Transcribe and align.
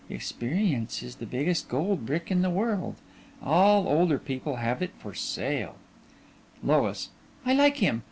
Experience 0.09 1.03
is 1.03 1.17
the 1.17 1.27
biggest 1.27 1.69
gold 1.69 2.07
brick 2.07 2.31
in 2.31 2.41
the 2.41 2.49
world. 2.49 2.95
All 3.39 3.87
older 3.87 4.17
people 4.17 4.55
have 4.55 4.81
it 4.81 4.89
for 4.97 5.13
sale. 5.13 5.75
LOIS: 6.63 7.09
I 7.45 7.53
like 7.53 7.77
him. 7.77 7.99